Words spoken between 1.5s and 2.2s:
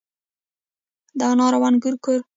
او انګور کور.